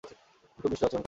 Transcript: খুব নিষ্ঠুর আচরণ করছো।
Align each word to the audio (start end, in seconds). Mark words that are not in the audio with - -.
খুব 0.03 0.69
নিষ্ঠুর 0.71 0.87
আচরণ 0.87 0.89
করছো। 0.89 0.99